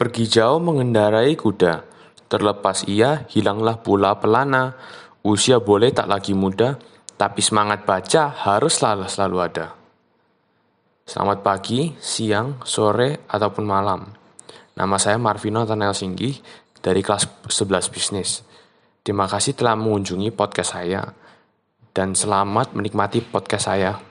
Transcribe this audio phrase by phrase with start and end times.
[0.00, 1.84] Pergi jauh mengendarai kuda,
[2.24, 4.72] terlepas ia hilanglah pula pelana.
[5.20, 6.80] Usia boleh tak lagi muda,
[7.20, 9.76] tapi semangat baca harus selalu, ada.
[11.04, 14.08] Selamat pagi, siang, sore, ataupun malam.
[14.72, 16.32] Nama saya Marvino Tanel Singgi
[16.80, 18.40] dari kelas 11 bisnis.
[19.04, 21.04] Terima kasih telah mengunjungi podcast saya
[21.92, 24.09] dan selamat menikmati podcast saya.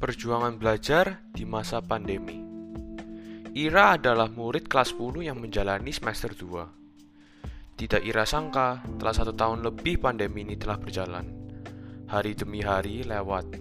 [0.00, 2.40] Perjuangan belajar di masa pandemi.
[3.52, 7.76] Ira adalah murid kelas 10 yang menjalani semester 2.
[7.76, 11.28] Tidak Ira sangka, telah satu tahun lebih pandemi ini telah berjalan.
[12.08, 13.60] Hari demi hari lewat.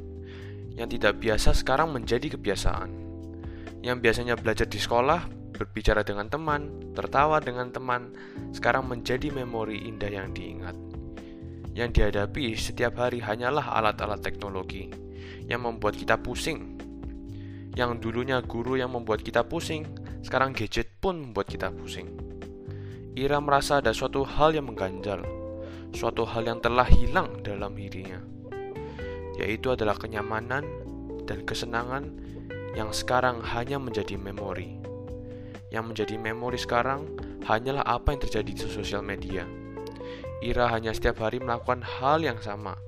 [0.80, 2.88] Yang tidak biasa sekarang menjadi kebiasaan.
[3.84, 5.28] Yang biasanya belajar di sekolah,
[5.60, 8.16] berbicara dengan teman, tertawa dengan teman,
[8.56, 10.80] sekarang menjadi memori indah yang diingat.
[11.76, 15.09] Yang dihadapi setiap hari hanyalah alat-alat teknologi
[15.48, 16.78] yang membuat kita pusing.
[17.78, 19.86] Yang dulunya guru yang membuat kita pusing,
[20.26, 22.12] sekarang gadget pun membuat kita pusing.
[23.16, 25.24] Ira merasa ada suatu hal yang mengganjal,
[25.92, 28.22] suatu hal yang telah hilang dalam dirinya,
[29.36, 30.64] yaitu adalah kenyamanan
[31.26, 32.10] dan kesenangan
[32.78, 34.78] yang sekarang hanya menjadi memori.
[35.70, 37.06] Yang menjadi memori sekarang
[37.46, 39.46] hanyalah apa yang terjadi di sosial media.
[40.40, 42.80] Ira hanya setiap hari melakukan hal yang sama,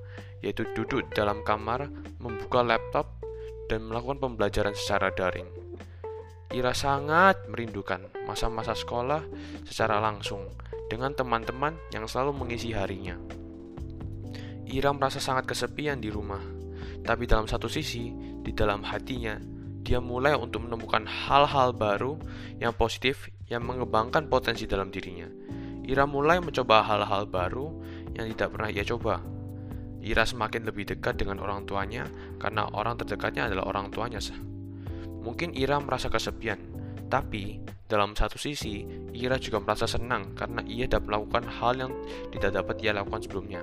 [0.42, 3.22] yaitu duduk dalam kamar, membuka laptop,
[3.70, 5.48] dan melakukan pembelajaran secara daring.
[6.52, 9.24] Ira sangat merindukan masa-masa sekolah
[9.64, 10.52] secara langsung
[10.92, 13.16] dengan teman-teman yang selalu mengisi harinya.
[14.68, 16.44] Ira merasa sangat kesepian di rumah,
[17.00, 18.12] tapi dalam satu sisi,
[18.44, 19.40] di dalam hatinya,
[19.80, 22.20] dia mulai untuk menemukan hal-hal baru
[22.60, 25.26] yang positif yang mengembangkan potensi dalam dirinya.
[25.82, 27.72] Ira mulai mencoba hal-hal baru
[28.14, 29.18] yang tidak pernah ia coba,
[30.02, 32.10] Ira semakin lebih dekat dengan orang tuanya
[32.42, 34.18] karena orang terdekatnya adalah orang tuanya.
[35.22, 36.58] Mungkin Ira merasa kesepian,
[37.06, 38.82] tapi dalam satu sisi,
[39.14, 41.92] Ira juga merasa senang karena ia dapat melakukan hal yang
[42.34, 43.62] tidak dapat ia lakukan sebelumnya.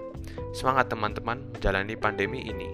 [0.56, 2.70] Semangat teman-teman menjalani pandemi ini.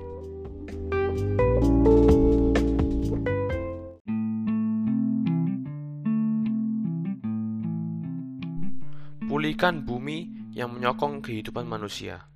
[9.25, 12.29] Pulihkan bumi yang menyokong kehidupan manusia.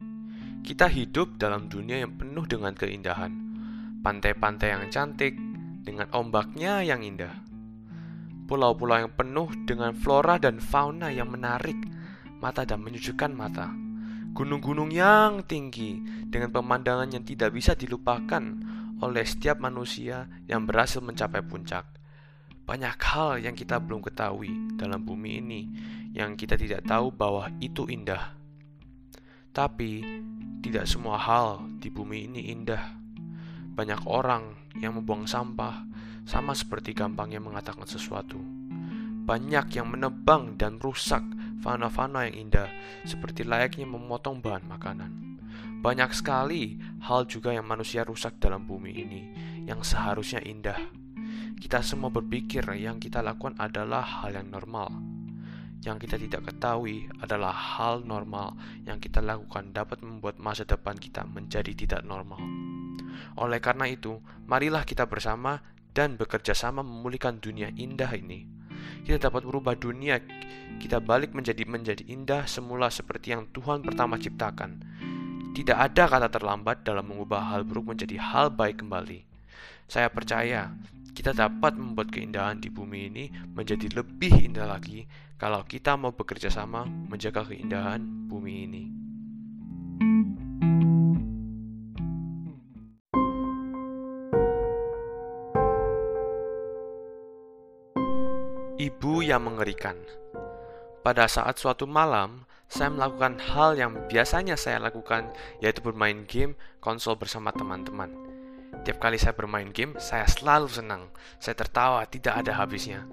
[0.60, 3.32] Kita hidup dalam dunia yang penuh dengan keindahan.
[4.00, 5.36] Pantai-pantai yang cantik
[5.84, 7.32] dengan ombaknya yang indah.
[8.46, 11.78] Pulau-pulau yang penuh dengan flora dan fauna yang menarik
[12.40, 13.70] mata dan menyejukkan mata.
[14.34, 16.00] Gunung-gunung yang tinggi
[16.30, 18.42] dengan pemandangan yang tidak bisa dilupakan
[19.00, 21.88] oleh setiap manusia yang berhasil mencapai puncak.
[22.70, 25.62] Banyak hal yang kita belum ketahui dalam bumi ini
[26.14, 28.38] yang kita tidak tahu bahwa itu indah.
[29.50, 30.06] Tapi
[30.70, 32.94] tidak semua hal di bumi ini indah.
[33.74, 35.82] Banyak orang yang membuang sampah,
[36.30, 38.38] sama seperti gampangnya mengatakan sesuatu.
[39.26, 41.26] Banyak yang menebang dan rusak
[41.66, 42.70] fana-fana yang indah,
[43.02, 45.42] seperti layaknya memotong bahan makanan.
[45.82, 49.22] Banyak sekali hal juga yang manusia rusak dalam bumi ini,
[49.66, 50.78] yang seharusnya indah.
[51.58, 54.94] Kita semua berpikir yang kita lakukan adalah hal yang normal,
[55.80, 61.24] yang kita tidak ketahui adalah hal normal yang kita lakukan dapat membuat masa depan kita
[61.24, 62.44] menjadi tidak normal.
[63.40, 65.64] Oleh karena itu, marilah kita bersama
[65.96, 68.44] dan bekerja sama memulihkan dunia indah ini.
[69.08, 70.20] Kita dapat merubah dunia
[70.80, 74.80] kita balik menjadi menjadi indah semula seperti yang Tuhan pertama ciptakan.
[75.52, 79.28] Tidak ada kata terlambat dalam mengubah hal buruk menjadi hal baik kembali.
[79.90, 80.72] Saya percaya
[81.20, 85.04] kita dapat membuat keindahan di bumi ini menjadi lebih indah lagi
[85.36, 88.00] kalau kita mau bekerja sama menjaga keindahan
[88.32, 88.84] bumi ini.
[98.80, 100.00] Ibu yang mengerikan.
[101.04, 107.20] Pada saat suatu malam, saya melakukan hal yang biasanya saya lakukan, yaitu bermain game konsol
[107.20, 108.29] bersama teman-teman.
[108.86, 111.12] Tiap kali saya bermain game, saya selalu senang.
[111.38, 113.06] Saya tertawa, tidak ada habisnya.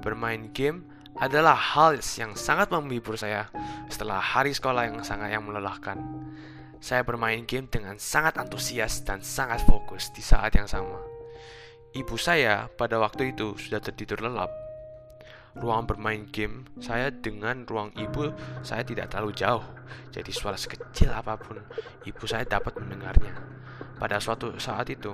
[0.00, 3.50] Bermain game adalah hal yang sangat menghibur saya
[3.90, 5.98] setelah hari sekolah yang sangat yang melelahkan.
[6.80, 10.96] Saya bermain game dengan sangat antusias dan sangat fokus di saat yang sama.
[11.92, 14.48] Ibu saya pada waktu itu sudah tertidur lelap.
[15.58, 18.30] Ruang bermain game saya dengan ruang ibu
[18.62, 19.66] saya tidak terlalu jauh,
[20.14, 21.58] jadi suara sekecil apa pun
[22.06, 23.59] ibu saya dapat mendengarnya.
[24.00, 25.12] Pada suatu saat itu,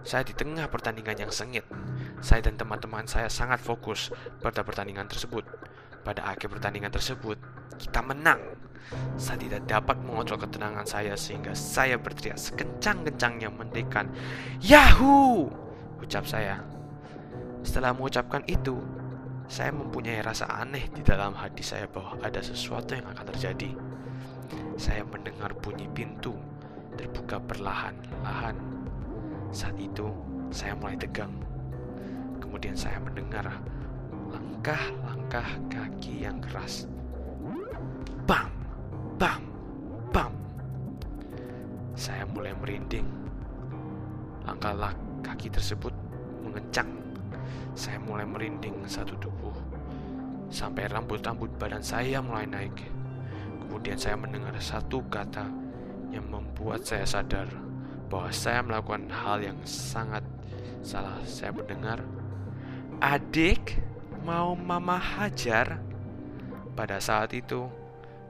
[0.00, 1.68] saya di tengah pertandingan yang sengit.
[2.24, 4.08] Saya dan teman-teman saya sangat fokus
[4.40, 5.44] pada pertandingan tersebut.
[6.00, 7.36] Pada akhir pertandingan tersebut,
[7.76, 8.40] kita menang.
[9.20, 14.08] Saya tidak dapat mengontrol ketenangan saya sehingga saya berteriak sekencang-kencangnya mendekan
[14.64, 15.52] Yahoo!
[16.00, 16.64] Ucap saya.
[17.66, 18.80] Setelah mengucapkan itu,
[19.44, 23.76] saya mempunyai rasa aneh di dalam hati saya bahwa ada sesuatu yang akan terjadi.
[24.80, 26.55] Saya mendengar bunyi pintu
[26.96, 28.56] terbuka perlahan-lahan.
[29.52, 30.10] Saat itu,
[30.50, 31.32] saya mulai tegang.
[32.40, 33.46] Kemudian saya mendengar
[34.32, 36.88] langkah-langkah kaki yang keras.
[38.26, 38.50] Bam!
[39.20, 39.42] Bam!
[40.10, 40.32] Bam!
[41.94, 43.06] Saya mulai merinding.
[44.48, 45.92] Langkah kaki tersebut
[46.42, 46.88] mengencang.
[47.76, 49.52] Saya mulai merinding satu tubuh.
[50.48, 52.78] Sampai rambut-rambut badan saya mulai naik.
[53.66, 55.65] Kemudian saya mendengar satu kata
[56.16, 57.46] yang membuat saya sadar
[58.08, 60.24] bahwa saya melakukan hal yang sangat
[60.80, 61.20] salah.
[61.28, 62.00] Saya mendengar,
[63.02, 63.76] "Adik,
[64.24, 65.78] mau mama hajar?"
[66.72, 67.68] Pada saat itu,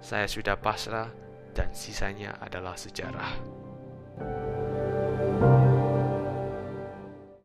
[0.03, 1.11] saya sudah pasrah
[1.55, 3.39] dan sisanya adalah sejarah.